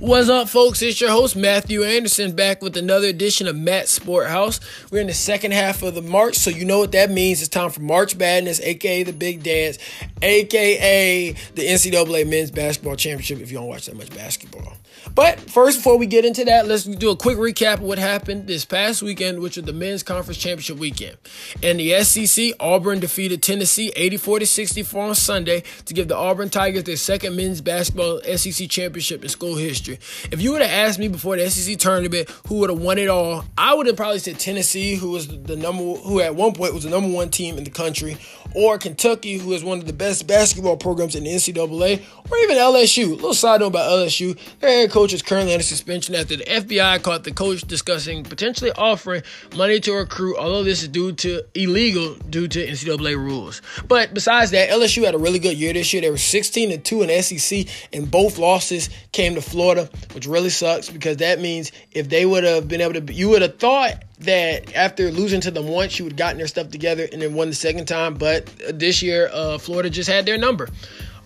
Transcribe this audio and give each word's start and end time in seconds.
What's 0.00 0.30
up, 0.30 0.48
folks? 0.48 0.80
It's 0.80 0.98
your 0.98 1.10
host, 1.10 1.36
Matthew 1.36 1.84
Anderson, 1.84 2.34
back 2.34 2.62
with 2.62 2.74
another 2.78 3.08
edition 3.08 3.46
of 3.46 3.54
Matt 3.54 3.86
Sport 3.86 4.28
House. 4.28 4.58
We're 4.90 5.02
in 5.02 5.08
the 5.08 5.12
second 5.12 5.52
half 5.52 5.82
of 5.82 5.94
the 5.94 6.00
March, 6.00 6.36
so 6.36 6.48
you 6.48 6.64
know 6.64 6.78
what 6.78 6.92
that 6.92 7.10
means. 7.10 7.40
It's 7.40 7.50
time 7.50 7.68
for 7.68 7.82
March 7.82 8.16
Madness, 8.16 8.60
aka 8.60 9.02
the 9.02 9.12
Big 9.12 9.42
Dance, 9.42 9.76
aka 10.22 11.32
the 11.54 11.66
NCAA 11.66 12.26
Men's 12.26 12.50
Basketball 12.50 12.96
Championship, 12.96 13.40
if 13.40 13.52
you 13.52 13.58
don't 13.58 13.66
watch 13.66 13.84
that 13.86 13.94
much 13.94 14.08
basketball. 14.08 14.72
But 15.14 15.38
first, 15.38 15.78
before 15.78 15.98
we 15.98 16.06
get 16.06 16.24
into 16.24 16.46
that, 16.46 16.66
let's 16.66 16.84
do 16.84 17.10
a 17.10 17.16
quick 17.16 17.36
recap 17.36 17.74
of 17.74 17.82
what 17.82 17.98
happened 17.98 18.46
this 18.46 18.64
past 18.64 19.02
weekend, 19.02 19.40
which 19.40 19.56
was 19.56 19.66
the 19.66 19.72
Men's 19.74 20.02
Conference 20.02 20.38
Championship 20.38 20.78
weekend. 20.78 21.16
In 21.60 21.76
the 21.76 22.02
SEC, 22.04 22.54
Auburn 22.58 23.00
defeated 23.00 23.42
Tennessee 23.42 23.92
84 23.96 24.40
to 24.40 24.46
64 24.46 25.02
on 25.02 25.14
Sunday 25.14 25.62
to 25.84 25.92
give 25.92 26.08
the 26.08 26.16
Auburn 26.16 26.48
Tigers 26.48 26.84
their 26.84 26.96
second 26.96 27.36
men's 27.36 27.60
basketball 27.60 28.20
SEC 28.22 28.68
championship 28.70 29.22
in 29.22 29.28
school 29.28 29.56
history. 29.56 29.89
If 30.30 30.40
you 30.40 30.52
would 30.52 30.62
have 30.62 30.70
asked 30.70 30.98
me 30.98 31.08
before 31.08 31.36
the 31.36 31.50
SEC 31.50 31.78
tournament 31.78 32.28
who 32.48 32.56
would 32.56 32.70
have 32.70 32.78
won 32.78 32.98
it 32.98 33.08
all, 33.08 33.44
I 33.56 33.74
would 33.74 33.86
have 33.86 33.96
probably 33.96 34.18
said 34.18 34.38
Tennessee, 34.38 34.94
who 34.94 35.10
was 35.10 35.28
the 35.28 35.56
number, 35.56 35.82
who 35.82 36.20
at 36.20 36.34
one 36.34 36.52
point 36.52 36.74
was 36.74 36.84
the 36.84 36.90
number 36.90 37.08
one 37.08 37.30
team 37.30 37.58
in 37.58 37.64
the 37.64 37.70
country, 37.70 38.16
or 38.54 38.78
Kentucky, 38.78 39.38
who 39.38 39.52
is 39.52 39.62
one 39.62 39.78
of 39.78 39.86
the 39.86 39.92
best 39.92 40.26
basketball 40.26 40.76
programs 40.76 41.14
in 41.14 41.24
the 41.24 41.30
NCAA, 41.30 42.02
or 42.30 42.38
even 42.38 42.56
LSU. 42.56 43.06
A 43.06 43.14
little 43.14 43.34
side 43.34 43.60
note 43.60 43.68
about 43.68 43.90
LSU: 43.90 44.38
their 44.60 44.70
head 44.70 44.90
coach 44.90 45.12
is 45.12 45.22
currently 45.22 45.52
under 45.52 45.64
suspension 45.64 46.14
after 46.14 46.36
the 46.36 46.44
FBI 46.44 47.02
caught 47.02 47.24
the 47.24 47.32
coach 47.32 47.62
discussing 47.62 48.24
potentially 48.24 48.72
offering 48.72 49.22
money 49.56 49.80
to 49.80 49.92
a 49.92 49.98
recruit, 49.98 50.36
although 50.36 50.64
this 50.64 50.82
is 50.82 50.88
due 50.88 51.12
to 51.12 51.42
illegal 51.54 52.14
due 52.28 52.48
to 52.48 52.66
NCAA 52.66 53.16
rules. 53.16 53.62
But 53.86 54.12
besides 54.14 54.50
that, 54.50 54.70
LSU 54.70 55.04
had 55.04 55.14
a 55.14 55.18
really 55.18 55.38
good 55.38 55.56
year 55.56 55.72
this 55.72 55.92
year. 55.92 56.02
They 56.02 56.10
were 56.10 56.16
16 56.16 56.72
and 56.72 56.84
2 56.84 57.02
in 57.02 57.22
SEC, 57.22 57.66
and 57.92 58.10
both 58.10 58.38
losses 58.38 58.90
came 59.12 59.34
to 59.34 59.42
Florida, 59.42 59.79
which 60.14 60.26
really 60.26 60.50
sucks 60.50 60.88
because 60.88 61.18
that 61.18 61.40
means 61.40 61.72
if 61.92 62.08
they 62.08 62.26
would 62.26 62.44
have 62.44 62.68
been 62.68 62.80
able 62.80 63.00
to, 63.00 63.12
you 63.12 63.28
would 63.28 63.42
have 63.42 63.58
thought 63.58 64.02
that 64.20 64.74
after 64.74 65.10
losing 65.10 65.40
to 65.42 65.50
them 65.50 65.68
once, 65.68 65.98
you 65.98 66.04
would 66.04 66.12
have 66.12 66.18
gotten 66.18 66.38
their 66.38 66.46
stuff 66.46 66.70
together 66.70 67.06
and 67.12 67.22
then 67.22 67.34
won 67.34 67.48
the 67.48 67.54
second 67.54 67.86
time. 67.86 68.14
But 68.14 68.46
this 68.72 69.02
year, 69.02 69.30
uh, 69.32 69.58
Florida 69.58 69.90
just 69.90 70.08
had 70.08 70.26
their 70.26 70.38
number. 70.38 70.68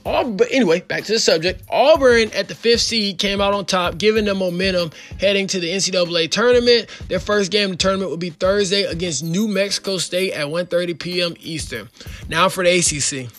All, 0.07 0.31
But 0.31 0.49
anyway, 0.51 0.81
back 0.81 1.05
to 1.05 1.13
the 1.13 1.19
subject. 1.19 1.63
Auburn 1.71 2.31
at 2.33 2.49
the 2.49 2.55
fifth 2.55 2.83
seed 2.83 3.19
came 3.19 3.41
out 3.41 3.55
on 3.55 3.65
top, 3.65 3.97
giving 3.97 4.27
them 4.27 4.39
momentum 4.39 4.91
heading 5.19 5.47
to 5.47 5.61
the 5.61 5.71
NCAA 5.71 6.31
tournament. 6.31 6.91
Their 7.09 7.21
first 7.21 7.51
game 7.51 7.71
of 7.71 7.71
the 7.73 7.77
tournament 7.79 8.11
will 8.11 8.19
be 8.19 8.31
Thursday 8.31 8.83
against 8.83 9.25
New 9.25 9.49
Mexico 9.49 9.97
State 9.97 10.33
at 10.33 10.47
1:30 10.47 10.99
p.m. 10.99 11.35
Eastern. 11.41 11.89
Now 12.29 12.51
for 12.51 12.65
the 12.65 12.79
ACC. 12.79 13.31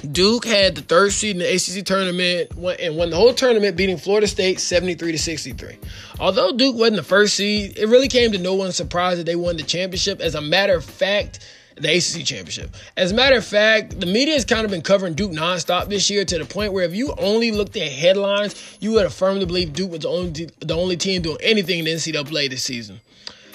Duke 0.00 0.46
had 0.46 0.74
the 0.76 0.82
third 0.82 1.12
seed 1.12 1.36
in 1.36 1.42
the 1.42 1.54
ACC 1.54 1.84
tournament 1.84 2.50
and 2.80 2.96
won 2.96 3.10
the 3.10 3.16
whole 3.16 3.34
tournament, 3.34 3.76
beating 3.76 3.98
Florida 3.98 4.26
State 4.26 4.58
73 4.58 5.12
to 5.12 5.18
63. 5.18 5.78
Although 6.18 6.52
Duke 6.52 6.76
wasn't 6.76 6.96
the 6.96 7.02
first 7.02 7.34
seed, 7.34 7.76
it 7.76 7.86
really 7.86 8.08
came 8.08 8.32
to 8.32 8.38
no 8.38 8.54
one's 8.54 8.76
surprise 8.76 9.18
that 9.18 9.24
they 9.24 9.36
won 9.36 9.56
the 9.56 9.62
championship. 9.62 10.20
As 10.20 10.34
a 10.34 10.40
matter 10.40 10.74
of 10.74 10.84
fact, 10.84 11.40
the 11.76 11.88
ACC 11.88 12.24
championship. 12.24 12.74
As 12.96 13.12
a 13.12 13.14
matter 13.14 13.36
of 13.36 13.44
fact, 13.44 14.00
the 14.00 14.06
media 14.06 14.34
has 14.34 14.44
kind 14.44 14.64
of 14.64 14.70
been 14.70 14.82
covering 14.82 15.14
Duke 15.14 15.32
nonstop 15.32 15.88
this 15.88 16.08
year 16.10 16.24
to 16.24 16.38
the 16.38 16.44
point 16.44 16.72
where 16.72 16.84
if 16.84 16.94
you 16.94 17.14
only 17.18 17.50
looked 17.50 17.76
at 17.76 17.90
headlines, 17.90 18.78
you 18.80 18.92
would 18.92 19.02
have 19.02 19.14
firmly 19.14 19.46
believed 19.46 19.74
Duke 19.74 19.90
was 19.90 20.00
the 20.00 20.08
only, 20.08 20.50
the 20.60 20.74
only 20.74 20.96
team 20.96 21.22
doing 21.22 21.38
anything 21.42 21.80
in 21.80 21.84
the 21.84 21.92
NCAA 21.92 22.50
this 22.50 22.62
season. 22.62 23.00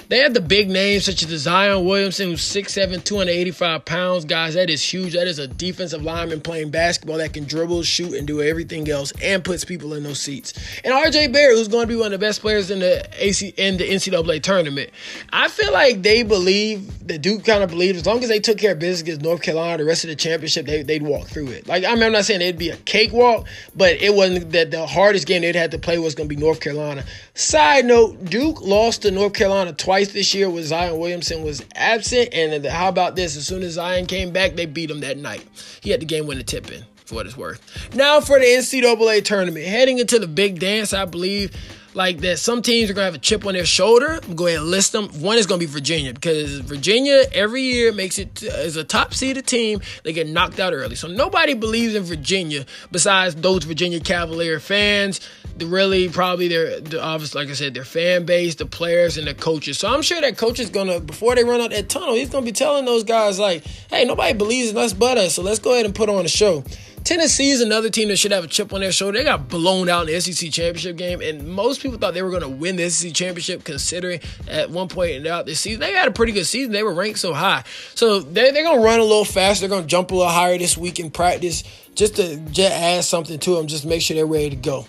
They 0.07 0.19
have 0.19 0.35
the 0.35 0.41
big 0.41 0.69
names 0.69 1.05
such 1.05 1.23
as 1.23 1.29
Zion 1.29 1.83
Williamson, 1.83 2.29
who's 2.29 2.41
6'7, 2.41 3.03
285 3.03 3.85
pounds. 3.85 4.25
Guys, 4.25 4.53
that 4.53 4.69
is 4.69 4.83
huge. 4.83 5.13
That 5.13 5.27
is 5.27 5.39
a 5.39 5.47
defensive 5.47 6.03
lineman 6.03 6.41
playing 6.41 6.69
basketball 6.69 7.17
that 7.17 7.33
can 7.33 7.45
dribble, 7.45 7.81
shoot, 7.83 8.13
and 8.13 8.27
do 8.27 8.41
everything 8.41 8.89
else 8.89 9.11
and 9.23 9.43
puts 9.43 9.65
people 9.65 9.93
in 9.95 10.03
those 10.03 10.19
seats. 10.19 10.53
And 10.83 10.93
RJ 10.93 11.33
Barrett, 11.33 11.57
who's 11.57 11.67
going 11.67 11.87
to 11.87 11.87
be 11.87 11.95
one 11.95 12.07
of 12.07 12.11
the 12.11 12.19
best 12.19 12.41
players 12.41 12.69
in 12.69 12.79
the 12.79 13.07
AC 13.17 13.53
in 13.57 13.77
the 13.77 13.89
NCAA 13.89 14.43
tournament. 14.43 14.91
I 15.33 15.47
feel 15.47 15.73
like 15.73 16.03
they 16.03 16.21
believe, 16.21 17.07
the 17.07 17.17
Duke 17.17 17.43
kind 17.43 17.63
of 17.63 17.71
believed, 17.71 17.97
as 17.97 18.05
long 18.05 18.21
as 18.21 18.29
they 18.29 18.39
took 18.39 18.59
care 18.59 18.73
of 18.73 18.79
business 18.79 19.01
against 19.01 19.21
North 19.21 19.41
Carolina, 19.41 19.79
the 19.79 19.85
rest 19.85 20.03
of 20.03 20.09
the 20.09 20.15
championship, 20.15 20.67
they, 20.67 20.99
would 20.99 21.09
walk 21.09 21.27
through 21.27 21.47
it. 21.47 21.67
Like, 21.67 21.83
I 21.83 21.95
mean, 21.95 22.03
I'm 22.03 22.11
not 22.11 22.25
saying 22.25 22.41
it'd 22.41 22.59
be 22.59 22.69
a 22.69 22.77
cakewalk, 22.77 23.47
but 23.75 23.93
it 23.95 24.13
wasn't 24.13 24.51
that 24.51 24.69
the 24.69 24.85
hardest 24.85 25.25
game 25.25 25.41
they'd 25.41 25.55
have 25.55 25.71
to 25.71 25.79
play 25.79 25.97
was 25.97 26.13
going 26.13 26.29
to 26.29 26.35
be 26.35 26.39
North 26.39 26.59
Carolina. 26.59 27.03
Side 27.33 27.85
note, 27.85 28.23
Duke 28.25 28.61
lost 28.61 29.01
to 29.01 29.11
North 29.11 29.33
Carolina 29.33 29.73
twice 29.73 29.94
twice 29.95 30.11
this 30.11 30.33
year 30.33 30.49
when 30.49 30.61
Zion 30.61 30.99
Williamson 30.99 31.41
was 31.41 31.63
absent. 31.73 32.33
And 32.33 32.65
how 32.65 32.89
about 32.89 33.15
this? 33.15 33.37
As 33.37 33.47
soon 33.47 33.63
as 33.63 33.73
Zion 33.73 34.07
came 34.07 34.31
back, 34.31 34.55
they 34.55 34.65
beat 34.65 34.91
him 34.91 34.99
that 34.99 35.17
night. 35.17 35.45
He 35.81 35.89
had 35.89 36.01
the 36.01 36.05
game 36.05 36.27
winning 36.27 36.43
tip 36.43 36.69
in, 36.69 36.83
for 37.05 37.15
what 37.15 37.25
it's 37.25 37.37
worth. 37.37 37.95
Now 37.95 38.19
for 38.19 38.37
the 38.37 38.45
NCAA 38.45 39.23
tournament. 39.23 39.65
Heading 39.65 39.99
into 39.99 40.19
the 40.19 40.27
big 40.27 40.59
dance, 40.59 40.91
I 40.91 41.05
believe 41.05 41.55
like 41.95 42.19
that 42.19 42.39
some 42.39 42.61
teams 42.61 42.89
are 42.89 42.93
gonna 42.93 43.05
have 43.05 43.15
a 43.15 43.19
chip 43.19 43.45
on 43.45 43.53
their 43.53 43.65
shoulder. 43.65 44.19
I'm 44.23 44.35
go 44.35 44.47
ahead 44.47 44.59
and 44.59 44.69
list 44.69 44.91
them. 44.91 45.07
One 45.21 45.37
is 45.37 45.47
gonna 45.47 45.59
be 45.59 45.65
Virginia 45.65 46.13
because 46.13 46.59
Virginia 46.59 47.23
every 47.33 47.61
year 47.61 47.93
makes 47.93 48.19
it 48.19 48.43
as 48.43 48.75
a 48.75 48.83
top 48.83 49.13
seeded 49.13 49.47
team. 49.47 49.81
They 50.03 50.13
get 50.13 50.27
knocked 50.27 50.59
out 50.59 50.73
early, 50.73 50.95
so 50.95 51.07
nobody 51.07 51.53
believes 51.53 51.95
in 51.95 52.03
Virginia 52.03 52.65
besides 52.91 53.35
those 53.35 53.63
Virginia 53.63 53.99
Cavalier 53.99 54.59
fans. 54.59 55.21
The 55.57 55.65
really 55.65 56.09
probably 56.09 56.49
their 56.49 56.81
the 56.81 57.01
obviously 57.01 57.41
like 57.41 57.49
I 57.49 57.53
said 57.53 57.73
their 57.73 57.85
fan 57.85 58.25
base, 58.25 58.55
the 58.55 58.65
players 58.65 59.17
and 59.17 59.25
the 59.25 59.33
coaches. 59.33 59.79
So 59.79 59.87
I'm 59.87 60.01
sure 60.01 60.19
that 60.19 60.37
coach 60.37 60.59
is 60.59 60.69
gonna 60.69 60.99
before 60.99 61.35
they 61.35 61.45
run 61.45 61.61
out 61.61 61.71
that 61.71 61.87
tunnel, 61.87 62.13
he's 62.13 62.29
gonna 62.29 62.45
be 62.45 62.51
telling 62.51 62.83
those 62.83 63.05
guys 63.05 63.39
like, 63.39 63.63
hey, 63.89 64.03
nobody 64.03 64.33
believes 64.33 64.71
in 64.71 64.77
us 64.77 64.91
but 64.91 65.17
us, 65.17 65.35
so 65.35 65.41
let's 65.41 65.59
go 65.59 65.71
ahead 65.71 65.85
and 65.85 65.95
put 65.95 66.09
on 66.09 66.25
a 66.25 66.29
show. 66.29 66.63
Tennessee 67.05 67.51
is 67.51 67.61
another 67.61 67.91
team 67.91 68.07
that 68.07 68.17
should 68.17 68.31
have 68.31 68.43
a 68.43 68.47
chip 68.47 68.73
on 68.73 68.81
their 68.81 68.91
shoulder. 68.91 69.19
They 69.19 69.23
got 69.23 69.47
blown 69.47 69.89
out 69.89 70.09
in 70.09 70.13
the 70.15 70.19
SEC 70.19 70.51
championship 70.51 70.97
game, 70.97 71.21
and 71.21 71.47
most 71.47 71.79
people 71.79 71.99
thought 71.99 72.15
they 72.15 72.23
were 72.23 72.31
going 72.31 72.41
to 72.41 72.49
win 72.49 72.77
the 72.77 72.89
SEC 72.89 73.13
championship, 73.13 73.63
considering 73.63 74.21
at 74.47 74.71
one 74.71 74.87
point 74.87 75.11
in 75.11 75.27
out 75.27 75.45
this 75.45 75.59
season 75.59 75.81
they 75.81 75.93
had 75.93 76.07
a 76.07 76.11
pretty 76.11 76.31
good 76.31 76.47
season. 76.47 76.71
They 76.71 76.81
were 76.81 76.95
ranked 76.95 77.19
so 77.19 77.35
high, 77.35 77.63
so 77.93 78.21
they're, 78.21 78.51
they're 78.51 78.63
going 78.63 78.79
to 78.79 78.83
run 78.83 78.99
a 78.99 79.03
little 79.03 79.23
faster. 79.23 79.61
They're 79.61 79.69
going 79.69 79.83
to 79.83 79.87
jump 79.87 80.09
a 80.09 80.15
little 80.15 80.31
higher 80.31 80.57
this 80.57 80.75
week 80.75 80.99
in 80.99 81.11
practice, 81.11 81.63
just 81.93 82.15
to 82.15 82.37
just 82.37 82.71
add 82.73 83.03
something 83.03 83.37
to 83.37 83.55
them, 83.55 83.67
just 83.67 83.85
make 83.85 84.01
sure 84.01 84.15
they're 84.15 84.25
ready 84.25 84.49
to 84.49 84.55
go. 84.55 84.87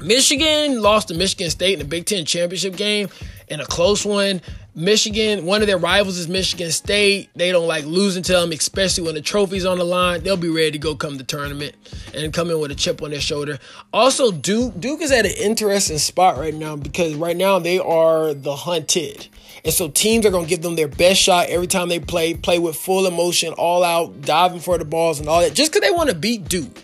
Michigan 0.00 0.82
lost 0.82 1.08
to 1.08 1.14
Michigan 1.14 1.48
State 1.48 1.72
in 1.74 1.78
the 1.78 1.86
Big 1.86 2.04
Ten 2.04 2.26
championship 2.26 2.76
game 2.76 3.08
in 3.48 3.60
a 3.60 3.64
close 3.64 4.04
one. 4.04 4.42
Michigan, 4.74 5.44
one 5.44 5.60
of 5.60 5.66
their 5.66 5.76
rivals 5.76 6.16
is 6.16 6.28
Michigan 6.28 6.70
State. 6.70 7.28
They 7.36 7.52
don't 7.52 7.66
like 7.66 7.84
losing 7.84 8.22
to 8.22 8.32
them, 8.32 8.52
especially 8.52 9.04
when 9.04 9.14
the 9.14 9.20
trophy's 9.20 9.66
on 9.66 9.76
the 9.76 9.84
line. 9.84 10.22
They'll 10.22 10.38
be 10.38 10.48
ready 10.48 10.70
to 10.70 10.78
go 10.78 10.94
come 10.94 11.18
the 11.18 11.24
tournament 11.24 11.74
and 12.14 12.32
come 12.32 12.50
in 12.50 12.58
with 12.58 12.70
a 12.70 12.74
chip 12.74 13.02
on 13.02 13.10
their 13.10 13.20
shoulder. 13.20 13.58
Also, 13.92 14.32
Duke 14.32 14.80
Duke 14.80 15.02
is 15.02 15.12
at 15.12 15.26
an 15.26 15.32
interesting 15.32 15.98
spot 15.98 16.38
right 16.38 16.54
now 16.54 16.76
because 16.76 17.14
right 17.14 17.36
now 17.36 17.58
they 17.58 17.78
are 17.78 18.32
the 18.32 18.56
hunted. 18.56 19.28
And 19.62 19.74
so 19.74 19.88
teams 19.88 20.24
are 20.24 20.30
going 20.30 20.46
to 20.46 20.50
give 20.50 20.62
them 20.62 20.76
their 20.76 20.88
best 20.88 21.20
shot 21.20 21.48
every 21.48 21.66
time 21.66 21.90
they 21.90 22.00
play, 22.00 22.34
play 22.34 22.58
with 22.58 22.74
full 22.74 23.06
emotion, 23.06 23.52
all 23.52 23.84
out, 23.84 24.22
diving 24.22 24.60
for 24.60 24.78
the 24.78 24.86
balls 24.86 25.20
and 25.20 25.28
all 25.28 25.40
that, 25.42 25.52
just 25.52 25.70
because 25.70 25.86
they 25.86 25.94
want 25.94 26.08
to 26.08 26.16
beat 26.16 26.48
Duke. 26.48 26.82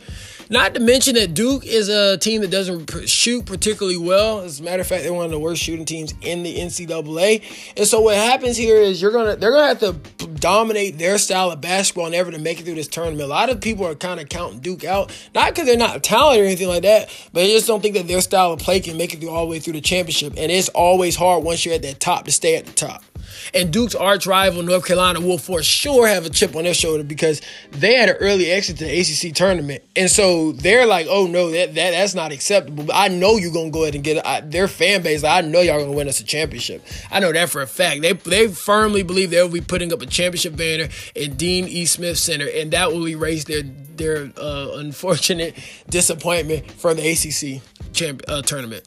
Not 0.51 0.75
to 0.75 0.81
mention 0.81 1.15
that 1.17 1.35
Duke 1.35 1.67
is 1.67 1.89
a 1.89 2.17
team 2.17 2.41
that 2.41 2.51
doesn't 2.51 3.09
shoot 3.09 3.45
particularly 3.45 3.99
well. 3.99 4.41
As 4.41 4.61
a 4.61 4.63
matter 4.63 4.81
of 4.81 4.87
fact, 4.87 5.03
they're 5.03 5.13
one 5.13 5.27
of 5.27 5.31
the 5.31 5.39
worst 5.39 5.63
shooting 5.63 5.85
teams 5.85 6.15
in 6.23 6.43
the 6.43 6.57
NCAA. 6.57 7.43
And 7.77 7.87
so 7.87 8.01
what 8.01 8.17
happens 8.17 8.57
here 8.57 8.77
is 8.77 9.03
you're 9.03 9.11
gonna 9.11 9.37
they're 9.37 9.53
gonna 9.53 9.69
have 9.69 9.81
to 9.81 9.93
dominate 10.39 10.99
their 10.99 11.19
style 11.19 11.51
of 11.51 11.61
basketball 11.61 12.07
in 12.07 12.15
order 12.15 12.31
to 12.31 12.39
make 12.39 12.61
it 12.61 12.65
through 12.65 12.77
this 12.77 12.89
tournament. 12.89 13.21
A 13.21 13.27
lot 13.27 13.51
of 13.51 13.61
people 13.61 13.87
are 13.87 13.95
kind 13.95 14.21
of 14.21 14.29
counting 14.29 14.61
Duke 14.61 14.85
out, 14.85 15.13
not 15.35 15.55
because 15.55 15.67
they're 15.67 15.77
not 15.77 16.03
talented 16.03 16.43
or 16.43 16.47
anything 16.47 16.69
like 16.69 16.83
that, 16.83 17.09
but 17.33 17.41
they 17.41 17.53
just 17.53 17.67
don't 17.67 17.83
think 17.83 17.95
that 17.97 18.09
their 18.09 18.21
style 18.21 18.53
of 18.53 18.61
play 18.61 18.81
can 18.81 18.97
make 18.97 19.13
it 19.13 19.21
through 19.21 19.31
all 19.31 19.45
the 19.45 19.51
way 19.51 19.59
through 19.59 19.75
the 19.75 19.81
championship. 19.81 20.35
And 20.37 20.51
it's 20.51 20.69
always 20.71 21.17
hard 21.17 21.45
once 21.45 21.65
you're 21.65 21.75
at 21.75 21.83
that 21.83 22.01
top 22.01 22.25
to 22.25 22.33
stay 22.33 22.57
at 22.57 22.67
the 22.67 22.73
top. 22.73 23.03
And 23.55 23.73
Duke's 23.73 23.95
arch 23.95 24.27
rival, 24.27 24.63
North 24.63 24.87
Carolina, 24.87 25.21
will 25.21 25.39
for 25.39 25.63
sure 25.63 26.07
have 26.07 26.27
a 26.27 26.31
chip 26.31 26.55
on 26.55 26.65
their 26.65 26.75
shoulder 26.75 27.05
because 27.05 27.41
they 27.71 27.97
had 27.97 28.09
an 28.09 28.17
early 28.17 28.51
exit 28.51 28.79
to 28.79 28.85
the 28.85 29.01
ACC 29.01 29.35
tournament. 29.35 29.83
And 29.97 30.11
so 30.11 30.53
they're 30.53 30.87
like, 30.87 31.07
oh, 31.09 31.27
no, 31.27 31.51
that, 31.51 31.75
that 31.75 31.91
that's 31.93 32.15
not 32.15 32.33
acceptable. 32.33 32.87
I 32.93 33.09
know 33.09 33.37
you're 33.37 33.53
going 33.53 33.69
to 33.69 33.73
go 33.73 33.83
ahead 33.83 33.95
and 33.95 34.05
get 34.05 34.23
it. 34.25 34.51
their 34.51 34.69
fan 34.69 35.03
base. 35.03 35.25
I 35.25 35.41
know 35.41 35.61
y'all 35.61 35.79
going 35.79 35.91
to 35.91 35.97
win 35.97 36.09
us 36.09 36.21
a 36.21 36.25
championship. 36.25 36.85
I 37.11 37.21
know 37.21 37.33
that 37.33 37.51
for 37.51 37.63
a 37.63 37.67
fact. 37.67 38.03
They, 38.03 38.13
they 38.13 38.49
firmly 38.49 39.03
believe 39.03 39.31
they'll 39.31 39.49
be 39.49 39.61
putting 39.61 39.93
up 39.93 40.03
a 40.03 40.07
championship 40.07 40.57
banner 40.57 40.89
in 41.15 41.37
Dean 41.37 41.67
E. 41.69 41.87
Smith 41.87 42.19
Center, 42.19 42.49
and 42.55 42.71
that 42.73 42.93
will 42.93 43.09
erase 43.09 43.45
their, 43.45 43.63
their 43.63 44.31
uh, 44.37 44.73
unfortunate 44.75 45.57
disappointment 45.91 46.71
from 46.73 46.97
the 46.97 47.09
ACC 47.09 47.63
champ, 47.93 48.23
uh, 48.29 48.43
tournament. 48.43 48.87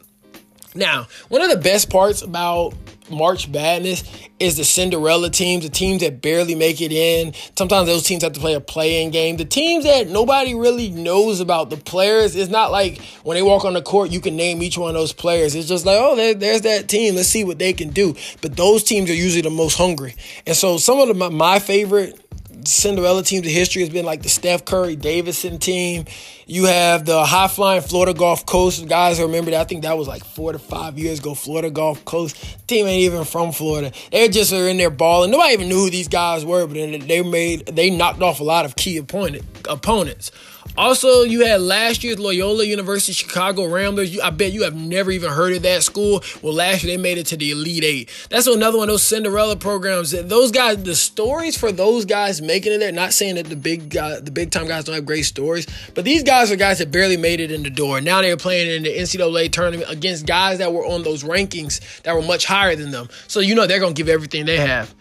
Now, 0.73 1.07
one 1.27 1.41
of 1.41 1.49
the 1.49 1.57
best 1.57 1.89
parts 1.89 2.21
about 2.21 2.73
March 3.09 3.49
Madness 3.49 4.03
is 4.39 4.55
the 4.55 4.63
Cinderella 4.63 5.29
teams, 5.29 5.63
the 5.63 5.69
teams 5.69 6.01
that 6.01 6.21
barely 6.21 6.55
make 6.55 6.81
it 6.81 6.93
in. 6.93 7.33
Sometimes 7.57 7.87
those 7.87 8.03
teams 8.03 8.23
have 8.23 8.33
to 8.33 8.39
play 8.39 8.53
a 8.53 8.61
play-in 8.61 9.11
game. 9.11 9.35
The 9.35 9.45
teams 9.45 9.83
that 9.83 10.07
nobody 10.07 10.55
really 10.55 10.89
knows 10.89 11.41
about 11.41 11.69
the 11.69 11.77
players. 11.77 12.35
It's 12.35 12.49
not 12.49 12.71
like 12.71 13.01
when 13.23 13.35
they 13.35 13.41
walk 13.41 13.65
on 13.65 13.73
the 13.73 13.81
court, 13.81 14.11
you 14.11 14.21
can 14.21 14.37
name 14.37 14.63
each 14.63 14.77
one 14.77 14.89
of 14.89 14.95
those 14.95 15.13
players. 15.13 15.55
It's 15.55 15.67
just 15.67 15.85
like, 15.85 15.97
oh, 15.99 16.15
there, 16.15 16.33
there's 16.33 16.61
that 16.61 16.87
team. 16.87 17.15
Let's 17.15 17.27
see 17.27 17.43
what 17.43 17.59
they 17.59 17.73
can 17.73 17.89
do. 17.89 18.15
But 18.41 18.55
those 18.55 18.83
teams 18.83 19.09
are 19.09 19.15
usually 19.15 19.41
the 19.41 19.49
most 19.49 19.77
hungry. 19.77 20.15
And 20.47 20.55
so 20.55 20.77
some 20.77 20.99
of 20.99 21.09
the, 21.09 21.13
my, 21.13 21.29
my 21.29 21.59
favorite 21.59 22.17
Cinderella 22.65 23.23
teams 23.23 23.45
in 23.45 23.53
history 23.53 23.81
has 23.81 23.89
been 23.89 24.05
like 24.05 24.21
the 24.21 24.29
Steph 24.29 24.65
Curry 24.65 24.95
Davidson 24.95 25.59
team. 25.59 26.05
You 26.45 26.65
have 26.65 27.05
the 27.05 27.25
high 27.25 27.47
flying 27.47 27.81
Florida 27.81 28.13
Gulf 28.13 28.45
Coast 28.45 28.87
guys. 28.87 29.19
I 29.19 29.23
Remember 29.23 29.51
that? 29.51 29.61
I 29.61 29.63
think 29.63 29.83
that 29.83 29.97
was 29.97 30.07
like 30.07 30.23
four 30.23 30.51
to 30.51 30.59
five 30.59 30.99
years 30.99 31.19
ago. 31.19 31.33
Florida 31.33 31.69
Gulf 31.69 32.03
Coast 32.05 32.35
team 32.67 32.87
ain't 32.87 33.03
even 33.03 33.23
from 33.25 33.51
Florida. 33.51 33.91
They 34.11 34.27
just 34.27 34.51
are 34.53 34.67
in 34.67 34.77
there 34.77 34.89
balling. 34.89 35.31
Nobody 35.31 35.53
even 35.53 35.69
knew 35.69 35.85
who 35.85 35.89
these 35.89 36.07
guys 36.07 36.43
were, 36.45 36.67
but 36.67 36.73
they 36.73 37.21
made 37.21 37.65
they 37.67 37.89
knocked 37.89 38.21
off 38.21 38.39
a 38.39 38.43
lot 38.43 38.65
of 38.65 38.75
key 38.75 38.97
opponent 38.97 39.43
opponents. 39.69 40.31
Also, 40.77 41.23
you 41.23 41.45
had 41.45 41.61
last 41.61 42.03
year's 42.03 42.19
Loyola 42.19 42.63
University 42.63 43.13
Chicago 43.13 43.67
Ramblers. 43.67 44.13
You, 44.13 44.21
I 44.21 44.29
bet 44.29 44.53
you 44.53 44.63
have 44.63 44.75
never 44.75 45.11
even 45.11 45.31
heard 45.31 45.53
of 45.53 45.63
that 45.63 45.83
school. 45.83 46.23
Well, 46.41 46.53
last 46.53 46.83
year 46.83 46.95
they 46.95 47.01
made 47.01 47.17
it 47.17 47.25
to 47.27 47.37
the 47.37 47.51
Elite 47.51 47.83
Eight. 47.83 48.27
That's 48.29 48.47
another 48.47 48.77
one 48.77 48.87
of 48.87 48.93
those 48.93 49.03
Cinderella 49.03 49.55
programs. 49.55 50.11
Those 50.11 50.51
guys, 50.51 50.81
the 50.83 50.95
stories 50.95 51.57
for 51.57 51.71
those 51.71 52.05
guys 52.05 52.41
making 52.41 52.73
it 52.73 52.77
there. 52.77 52.91
Not 52.91 53.13
saying 53.13 53.35
that 53.35 53.47
the 53.47 53.55
big 53.55 53.89
guy, 53.89 54.19
the 54.19 54.31
big 54.31 54.51
time 54.51 54.67
guys 54.67 54.85
don't 54.85 54.95
have 54.95 55.05
great 55.05 55.23
stories, 55.23 55.67
but 55.93 56.05
these 56.05 56.23
guys 56.23 56.51
are 56.51 56.55
guys 56.55 56.79
that 56.79 56.91
barely 56.91 57.17
made 57.17 57.39
it 57.39 57.51
in 57.51 57.63
the 57.63 57.69
door. 57.69 57.99
Now 58.01 58.21
they're 58.21 58.37
playing 58.37 58.69
in 58.69 58.83
the 58.83 58.97
NCAA 58.97 59.51
tournament 59.51 59.89
against 59.89 60.25
guys 60.25 60.59
that 60.59 60.73
were 60.73 60.85
on 60.85 61.03
those 61.03 61.23
rankings 61.23 62.01
that 62.03 62.15
were 62.15 62.21
much 62.21 62.45
higher 62.45 62.75
than 62.75 62.91
them. 62.91 63.09
So 63.27 63.39
you 63.39 63.55
know 63.55 63.67
they're 63.67 63.79
gonna 63.79 63.93
give 63.93 64.09
everything 64.09 64.45
they 64.45 64.57
have. 64.57 64.93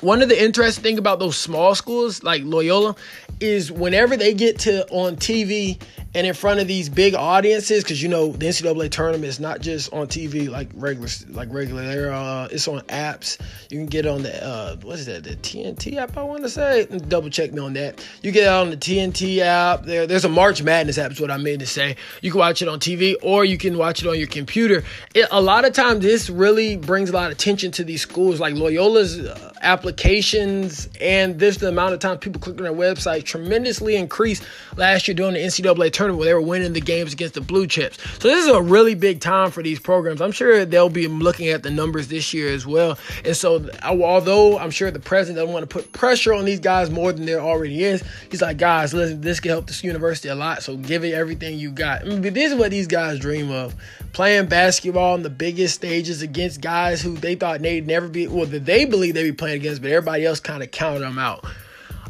One 0.00 0.22
of 0.22 0.30
the 0.30 0.42
interesting 0.42 0.82
thing 0.82 0.98
about 0.98 1.18
those 1.18 1.36
small 1.36 1.74
schools 1.74 2.22
like 2.22 2.42
Loyola 2.44 2.96
is 3.38 3.70
whenever 3.70 4.16
they 4.16 4.32
get 4.32 4.60
to 4.60 4.88
on 4.90 5.16
TV 5.16 5.78
and 6.14 6.26
in 6.26 6.34
front 6.34 6.58
of 6.58 6.66
these 6.66 6.88
big 6.88 7.14
audiences, 7.14 7.84
because 7.84 8.02
you 8.02 8.08
know 8.08 8.32
the 8.32 8.46
NCAA 8.46 8.90
tournament 8.90 9.26
is 9.26 9.38
not 9.38 9.60
just 9.60 9.92
on 9.92 10.06
TV 10.08 10.48
like 10.48 10.68
regular, 10.74 11.08
like 11.28 11.52
regular. 11.52 11.82
There, 11.82 12.12
uh, 12.12 12.48
it's 12.50 12.66
on 12.66 12.80
apps. 12.82 13.38
You 13.70 13.78
can 13.78 13.86
get 13.86 14.06
on 14.06 14.22
the 14.22 14.44
uh, 14.44 14.76
what 14.76 14.98
is 14.98 15.06
that? 15.06 15.22
The 15.22 15.36
TNT 15.36 15.96
app. 15.96 16.16
I 16.16 16.22
want 16.22 16.42
to 16.42 16.48
say. 16.48 16.86
Double 16.86 17.30
check 17.30 17.52
me 17.52 17.60
on 17.60 17.74
that. 17.74 18.04
You 18.22 18.32
get 18.32 18.48
on 18.48 18.70
the 18.70 18.76
TNT 18.76 19.38
app. 19.38 19.84
There, 19.84 20.06
there's 20.06 20.24
a 20.24 20.28
March 20.28 20.62
Madness 20.62 20.98
app. 20.98 21.12
Is 21.12 21.20
what 21.20 21.30
I 21.30 21.36
meant 21.36 21.60
to 21.60 21.66
say. 21.66 21.96
You 22.22 22.30
can 22.30 22.40
watch 22.40 22.62
it 22.62 22.68
on 22.68 22.80
TV 22.80 23.14
or 23.22 23.44
you 23.44 23.58
can 23.58 23.78
watch 23.78 24.02
it 24.02 24.08
on 24.08 24.18
your 24.18 24.28
computer. 24.28 24.82
It, 25.14 25.28
a 25.30 25.40
lot 25.40 25.64
of 25.64 25.74
times, 25.74 26.00
this 26.00 26.28
really 26.28 26.76
brings 26.76 27.10
a 27.10 27.12
lot 27.12 27.26
of 27.26 27.32
attention 27.32 27.70
to 27.72 27.84
these 27.84 28.02
schools. 28.02 28.40
Like 28.40 28.54
Loyola's 28.54 29.18
uh, 29.20 29.49
applications 29.62 30.88
and 31.00 31.38
this 31.38 31.58
the 31.58 31.68
amount 31.68 31.92
of 31.92 32.00
time 32.00 32.18
people 32.18 32.40
click 32.40 32.56
on 32.56 32.64
their 32.64 32.72
website 32.72 33.24
tremendously 33.24 33.96
increased 33.96 34.42
last 34.76 35.06
year 35.06 35.14
during 35.14 35.34
the 35.34 35.40
NCAA 35.40 35.92
tournament 35.92 36.18
where 36.18 36.26
they 36.26 36.34
were 36.34 36.40
winning 36.40 36.72
the 36.72 36.80
games 36.80 37.12
against 37.12 37.34
the 37.34 37.40
Blue 37.40 37.66
Chips. 37.66 37.98
So 38.20 38.28
this 38.28 38.44
is 38.44 38.50
a 38.50 38.62
really 38.62 38.94
big 38.94 39.20
time 39.20 39.50
for 39.50 39.62
these 39.62 39.78
programs. 39.78 40.20
I'm 40.20 40.32
sure 40.32 40.64
they'll 40.64 40.88
be 40.88 41.08
looking 41.08 41.48
at 41.48 41.62
the 41.62 41.70
numbers 41.70 42.08
this 42.08 42.32
year 42.32 42.52
as 42.52 42.66
well. 42.66 42.98
And 43.24 43.36
so 43.36 43.68
although 43.84 44.58
I'm 44.58 44.70
sure 44.70 44.90
the 44.90 44.98
president 44.98 45.36
doesn't 45.36 45.52
want 45.52 45.68
to 45.68 45.72
put 45.72 45.92
pressure 45.92 46.32
on 46.32 46.44
these 46.44 46.60
guys 46.60 46.90
more 46.90 47.12
than 47.12 47.26
there 47.26 47.40
already 47.40 47.84
is, 47.84 48.02
he's 48.30 48.42
like, 48.42 48.56
guys, 48.56 48.94
listen, 48.94 49.20
this 49.20 49.40
can 49.40 49.50
help 49.50 49.66
this 49.66 49.84
university 49.84 50.28
a 50.28 50.34
lot. 50.34 50.62
So 50.62 50.76
give 50.76 51.04
it 51.04 51.12
everything 51.12 51.58
you 51.58 51.70
got. 51.70 52.02
I 52.02 52.04
mean, 52.04 52.22
this 52.22 52.52
is 52.52 52.58
what 52.58 52.70
these 52.70 52.86
guys 52.86 53.18
dream 53.18 53.50
of. 53.50 53.74
Playing 54.12 54.46
basketball 54.46 55.14
on 55.14 55.22
the 55.22 55.30
biggest 55.30 55.74
stages 55.74 56.22
against 56.22 56.60
guys 56.60 57.00
who 57.00 57.16
they 57.16 57.34
thought 57.34 57.60
they'd 57.60 57.86
never 57.86 58.08
be, 58.08 58.26
well, 58.26 58.46
that 58.46 58.64
they 58.64 58.84
believe 58.84 59.14
they'd 59.14 59.22
be 59.22 59.32
playing 59.32 59.49
against, 59.54 59.82
but 59.82 59.90
everybody 59.90 60.24
else 60.24 60.40
kind 60.40 60.62
of 60.62 60.70
counted 60.70 61.00
them 61.00 61.18
out. 61.18 61.44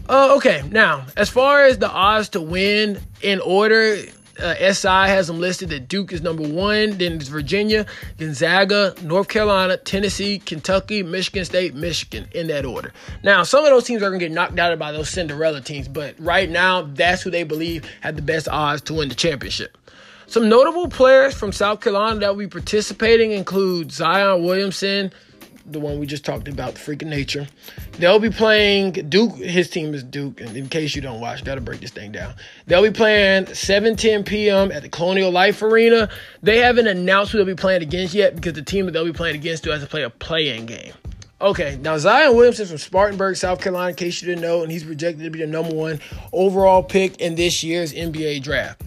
Uh, 0.09 0.35
okay, 0.37 0.63
now 0.71 1.07
as 1.17 1.29
far 1.29 1.65
as 1.65 1.79
the 1.79 1.91
odds 1.91 2.31
to 2.31 2.41
win 2.41 3.01
in 3.23 3.41
order, 3.41 3.97
uh, 4.41 4.73
SI 4.73 4.89
has 4.89 5.27
them 5.27 5.39
listed 5.39 5.69
that 5.71 5.89
Duke 5.89 6.13
is 6.13 6.23
number 6.23 6.47
one, 6.47 6.99
then 6.99 7.13
it's 7.13 7.29
Virginia, 7.29 7.87
Gonzaga, 8.19 8.95
North 9.03 9.29
Carolina, 9.29 9.77
Tennessee, 9.77 10.39
Kentucky, 10.39 11.03
Michigan 11.03 11.45
State, 11.45 11.75
Michigan 11.75 12.27
in 12.33 12.47
that 12.49 12.65
order. 12.65 12.93
Now, 13.23 13.43
some 13.43 13.65
of 13.65 13.71
those 13.71 13.85
teams 13.85 14.03
are 14.03 14.09
going 14.09 14.21
to 14.21 14.27
get 14.27 14.33
knocked 14.33 14.59
out 14.59 14.77
by 14.79 14.93
those 14.93 15.11
Cinderella 15.11 15.61
teams, 15.61 15.89
but 15.89 16.15
right 16.19 16.49
now, 16.49 16.83
that's 16.83 17.23
who 17.23 17.31
they 17.31 17.45
believe 17.45 17.85
have 18.01 18.17
the 18.17 18.23
best 18.23 18.49
odds 18.49 18.83
to 18.83 18.95
win 18.95 19.09
the 19.09 19.15
championship. 19.15 19.77
Some 20.27 20.49
notable 20.49 20.89
players 20.89 21.35
from 21.35 21.51
South 21.51 21.81
Carolina 21.81 22.21
that 22.21 22.29
will 22.29 22.45
be 22.45 22.47
participating 22.47 23.33
include 23.33 23.91
Zion 23.91 24.45
Williamson, 24.45 25.13
the 25.73 25.81
one 25.81 25.99
we 25.99 26.07
just 26.07 26.25
talked 26.25 26.49
about, 26.49 26.75
the 26.75 26.81
freaking 26.81 27.09
nature. 27.09 27.47
They'll 27.99 28.19
be 28.19 28.31
playing 28.31 28.93
Duke. 29.09 29.37
His 29.37 29.71
team 29.71 29.95
is 29.95 30.03
Duke. 30.03 30.41
And 30.41 30.57
in 30.57 30.69
case 30.69 30.95
you 30.95 31.03
don't 31.03 31.21
watch, 31.21 31.45
gotta 31.45 31.61
break 31.61 31.81
this 31.81 31.91
thing 31.91 32.13
down. 32.13 32.35
They'll 32.67 32.83
be 32.83 32.91
playing 32.91 33.47
7:10 33.47 34.27
p.m. 34.27 34.73
at 34.73 34.83
the 34.83 34.89
Colonial 34.89 35.31
Life 35.31 35.63
Arena. 35.63 36.09
They 36.43 36.59
haven't 36.59 36.87
announced 36.87 37.33
who 37.33 37.39
they'll 37.39 37.47
be 37.47 37.55
playing 37.55 37.83
against 37.83 38.15
yet 38.15 38.35
because 38.35 38.55
the 38.55 38.63
team 38.63 38.87
that 38.87 38.93
they'll 38.93 39.05
be 39.05 39.13
playing 39.13 39.37
against 39.37 39.63
still 39.63 39.73
has 39.73 39.83
to 39.83 39.89
play 39.89 40.03
a 40.03 40.11
play-in 40.11 40.67
game. 40.67 40.93
Okay, 41.43 41.79
now 41.81 41.97
Zion 41.97 42.37
Williamson 42.37 42.67
from 42.67 42.77
Spartanburg, 42.77 43.35
South 43.35 43.63
Carolina, 43.63 43.91
in 43.91 43.95
case 43.95 44.21
you 44.21 44.29
didn't 44.29 44.43
know, 44.43 44.63
and 44.63 44.71
he's 44.71 44.85
projected 44.85 45.25
to 45.25 45.31
be 45.31 45.39
the 45.39 45.47
number 45.47 45.75
one 45.75 45.99
overall 46.35 46.83
pick 46.83 47.19
in 47.19 47.35
this 47.35 47.65
year's 47.65 47.95
NBA 47.95 48.43
draft. 48.43 48.83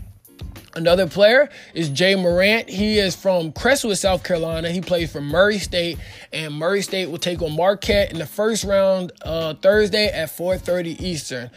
Another 0.75 1.07
player 1.07 1.49
is 1.75 1.89
Ja 1.99 2.17
Morant. 2.17 2.67
He 2.67 2.97
is 2.97 3.15
from 3.15 3.51
Crestwood, 3.51 3.97
South 3.97 4.23
Carolina. 4.23 4.71
He 4.71 4.81
plays 4.81 5.11
for 5.11 5.21
Murray 5.21 5.59
State, 5.59 5.99
and 6.31 6.53
Murray 6.53 6.81
State 6.81 7.11
will 7.11 7.19
take 7.19 7.43
on 7.43 7.55
Marquette 7.55 8.11
in 8.11 8.17
the 8.17 8.25
first 8.25 8.63
round 8.63 9.11
uh, 9.21 9.53
Thursday 9.53 10.07
at 10.07 10.29
4:30 10.29 10.99
Eastern. 10.99 11.51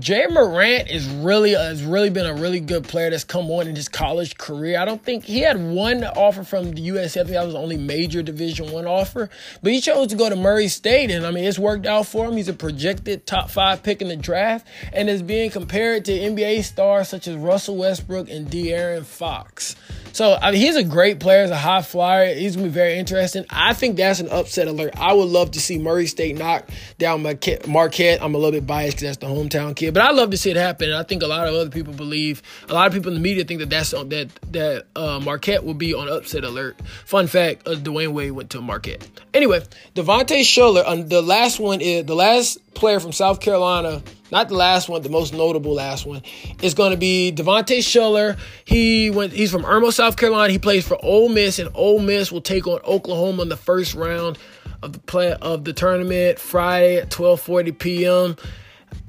Ja 0.00 0.26
Morant 0.30 0.88
is 0.90 1.06
really 1.06 1.54
uh, 1.54 1.64
has 1.64 1.82
really 1.82 2.08
been 2.08 2.24
a 2.24 2.32
really 2.32 2.60
good 2.60 2.84
player 2.84 3.10
that's 3.10 3.24
come 3.24 3.50
on 3.50 3.68
in 3.68 3.76
his 3.76 3.90
college 3.90 4.38
career. 4.38 4.78
I 4.78 4.86
don't 4.86 5.04
think 5.04 5.24
he 5.24 5.40
had 5.40 5.62
one 5.62 6.02
offer 6.02 6.44
from 6.44 6.72
the 6.72 6.88
USF. 6.88 7.26
That 7.26 7.44
was 7.44 7.52
the 7.52 7.58
only 7.58 7.76
major 7.76 8.22
Division 8.22 8.72
One 8.72 8.86
offer, 8.86 9.28
but 9.62 9.70
he 9.70 9.82
chose 9.82 10.06
to 10.06 10.16
go 10.16 10.30
to 10.30 10.36
Murray 10.36 10.68
State, 10.68 11.10
and 11.10 11.26
I 11.26 11.30
mean 11.30 11.44
it's 11.44 11.58
worked 11.58 11.84
out 11.84 12.06
for 12.06 12.24
him. 12.24 12.38
He's 12.38 12.48
a 12.48 12.54
projected 12.54 13.26
top 13.26 13.50
five 13.50 13.82
pick 13.82 14.00
in 14.00 14.08
the 14.08 14.16
draft, 14.16 14.66
and 14.94 15.10
is 15.10 15.20
being 15.20 15.50
compared 15.50 16.06
to 16.06 16.12
NBA 16.12 16.64
stars 16.64 17.08
such 17.08 17.28
as 17.28 17.36
Russell 17.36 17.76
Westbrook 17.76 18.30
and 18.30 18.46
De'Aaron 18.46 19.04
Fox. 19.04 19.76
So 20.12 20.38
I 20.40 20.50
mean, 20.50 20.60
he's 20.60 20.76
a 20.76 20.84
great 20.84 21.20
player. 21.20 21.42
He's 21.42 21.50
a 21.50 21.56
high 21.56 21.82
flyer. 21.82 22.34
He's 22.34 22.56
gonna 22.56 22.68
be 22.68 22.72
very 22.72 22.98
interesting. 22.98 23.44
I 23.50 23.72
think 23.72 23.96
that's 23.96 24.20
an 24.20 24.28
upset 24.28 24.68
alert. 24.68 24.94
I 24.98 25.12
would 25.12 25.28
love 25.28 25.52
to 25.52 25.60
see 25.60 25.78
Murray 25.78 26.06
State 26.06 26.36
knock 26.36 26.68
down 26.98 27.22
Marquette. 27.22 28.22
I'm 28.22 28.34
a 28.34 28.38
little 28.38 28.52
bit 28.52 28.66
biased 28.66 28.98
because 28.98 29.16
that's 29.16 29.18
the 29.18 29.26
hometown 29.26 29.74
kid, 29.74 29.94
but 29.94 30.02
I 30.02 30.10
love 30.10 30.30
to 30.30 30.36
see 30.36 30.50
it 30.50 30.56
happen. 30.56 30.90
And 30.90 30.98
I 30.98 31.02
think 31.02 31.22
a 31.22 31.26
lot 31.26 31.48
of 31.48 31.54
other 31.54 31.70
people 31.70 31.94
believe, 31.94 32.42
a 32.68 32.74
lot 32.74 32.86
of 32.86 32.92
people 32.92 33.08
in 33.08 33.14
the 33.14 33.20
media 33.20 33.44
think 33.44 33.60
that 33.60 33.70
that's 33.70 33.94
on, 33.94 34.10
that 34.10 34.28
that 34.52 34.86
uh, 34.94 35.20
Marquette 35.20 35.64
will 35.64 35.74
be 35.74 35.94
on 35.94 36.08
upset 36.08 36.44
alert. 36.44 36.80
Fun 37.04 37.26
fact: 37.26 37.66
uh, 37.66 37.72
Dwyane 37.72 38.12
Wade 38.12 38.32
went 38.32 38.50
to 38.50 38.60
Marquette. 38.60 39.08
Anyway, 39.34 39.62
Devontae 39.94 40.40
Shuler. 40.40 40.82
Uh, 40.84 41.02
the 41.02 41.22
last 41.22 41.58
one 41.58 41.80
is 41.80 42.04
the 42.04 42.14
last 42.14 42.58
player 42.74 43.00
from 43.00 43.12
South 43.12 43.40
Carolina 43.40 44.02
not 44.32 44.48
the 44.48 44.56
last 44.56 44.88
one, 44.88 45.02
the 45.02 45.10
most 45.10 45.34
notable 45.34 45.74
last 45.74 46.06
one, 46.06 46.22
is 46.62 46.72
going 46.72 46.90
to 46.90 46.96
be 46.96 47.32
Devontae 47.32 47.78
Shuler. 47.78 48.38
He 48.64 49.10
went. 49.10 49.32
He's 49.34 49.52
from 49.52 49.62
Irmo, 49.62 49.92
South 49.92 50.16
Carolina. 50.16 50.50
He 50.50 50.58
plays 50.58 50.88
for 50.88 50.96
Ole 51.04 51.28
Miss, 51.28 51.58
and 51.58 51.70
Ole 51.74 52.00
Miss 52.00 52.32
will 52.32 52.40
take 52.40 52.66
on 52.66 52.80
Oklahoma 52.84 53.42
in 53.42 53.50
the 53.50 53.56
first 53.58 53.94
round 53.94 54.38
of 54.82 54.94
the 54.94 54.98
play 55.00 55.34
of 55.34 55.64
the 55.64 55.74
tournament 55.74 56.38
Friday 56.38 56.96
at 56.96 57.10
12:40 57.10 57.78
p.m. 57.78 58.36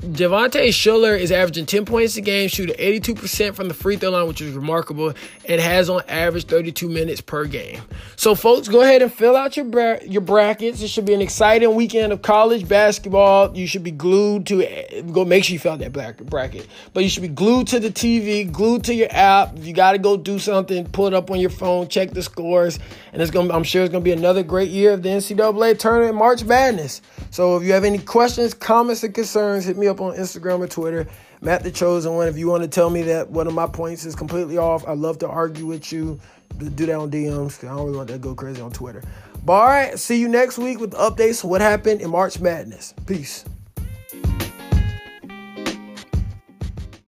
Devontae 0.04 0.68
Shuler 0.68 1.18
is 1.18 1.32
averaging 1.32 1.66
10 1.66 1.86
points 1.86 2.18
a 2.18 2.22
game, 2.22 2.50
shooting 2.50 2.76
82% 2.76 3.56
from 3.56 3.70
the 3.70 3.74
free 3.74 3.96
throw 3.96 4.10
line, 4.10 4.28
which 4.28 4.42
is 4.42 4.54
remarkable, 4.54 5.14
and 5.48 5.62
has 5.62 5.90
on 5.90 6.02
average 6.10 6.46
32 6.46 6.90
minutes 6.90 7.22
per 7.22 7.46
game. 7.46 7.82
So, 8.18 8.36
folks, 8.36 8.68
go 8.68 8.82
ahead 8.82 9.02
and 9.02 9.12
fill 9.12 9.38
out 9.38 9.56
your 9.56 9.66
bra- 9.66 10.00
your 10.04 10.22
brackets. 10.22 10.82
It 10.82 10.90
should 10.90 11.06
be 11.06 11.14
an 11.14 11.22
exciting 11.22 11.74
weekend 11.74 12.12
of 12.12 12.22
college 12.22 12.68
basketball. 12.68 13.56
You 13.56 13.66
should 13.66 13.84
be 13.84 13.92
glued 13.92 14.46
to 14.48 14.60
it. 14.60 15.12
Go 15.14 15.24
make 15.24 15.46
sure 15.46 15.54
you 15.54 15.60
fill 15.60 15.74
out 15.74 15.80
that 15.80 15.94
bracket, 15.94 16.68
but 16.94 17.04
you 17.04 17.10
should 17.10 17.24
be 17.24 17.30
glued 17.30 17.68
to 17.68 17.80
the 17.80 17.90
TV, 17.90 18.50
glued 18.52 18.84
to 18.86 18.94
your 18.94 19.10
app. 19.10 19.56
If 19.58 19.66
you 19.66 19.74
got 19.74 19.94
to 19.94 20.00
go 20.00 20.18
do 20.18 20.38
something, 20.38 20.86
pull 20.88 21.08
it 21.08 21.14
up 21.14 21.32
on 21.32 21.40
your 21.40 21.50
phone, 21.50 21.88
check 21.88 22.12
the 22.12 22.24
scores, 22.24 22.78
and 23.14 23.22
it's 23.22 23.32
gonna. 23.32 23.54
I'm 23.54 23.64
sure 23.64 23.84
it's 23.84 23.92
gonna 23.92 24.04
be 24.04 24.12
another 24.12 24.44
great 24.44 24.70
year 24.70 24.92
of 24.92 25.02
the 25.02 25.10
NCAA 25.10 25.80
tournament, 25.80 26.16
March 26.16 26.44
Madness. 26.44 27.02
So, 27.32 27.56
if 27.56 27.64
you 27.64 27.72
have 27.72 27.86
any 27.86 28.00
questions, 28.00 28.54
comments, 28.54 29.04
and 29.04 29.14
concerns, 29.14 29.66
hit 29.74 29.80
me 29.80 29.88
up 29.88 30.02
on 30.02 30.16
Instagram 30.16 30.60
or 30.60 30.68
Twitter. 30.68 31.08
Matt 31.42 31.64
the 31.64 31.72
Chosen 31.72 32.14
One. 32.14 32.28
If 32.28 32.38
you 32.38 32.48
want 32.48 32.62
to 32.62 32.70
tell 32.70 32.92
me 32.92 33.02
that 33.04 33.30
one 33.30 33.48
of 33.48 33.56
my 33.56 33.66
points 33.66 34.06
is 34.06 34.16
completely 34.16 34.58
off, 34.58 34.88
I 34.88 34.94
love 34.94 35.18
to 35.20 35.28
argue 35.28 35.66
with 35.66 35.92
you. 35.92 36.20
Do 36.60 36.86
that 36.86 36.96
on 36.96 37.10
DMs. 37.10 37.64
I 37.64 37.76
don't 37.76 37.86
really 37.86 37.98
want 37.98 38.10
that 38.10 38.14
to 38.14 38.20
go 38.20 38.36
crazy 38.36 38.62
on 38.62 38.72
Twitter. 38.72 39.02
But 39.44 39.54
all 39.54 39.66
right, 39.66 39.98
see 39.98 40.20
you 40.20 40.30
next 40.30 40.60
week 40.60 40.80
with 40.80 40.92
updates 40.92 41.44
on 41.44 41.50
what 41.50 41.62
happened 41.62 42.02
in 42.02 42.12
March 42.12 42.40
Madness. 42.40 42.94
Peace. 43.08 43.46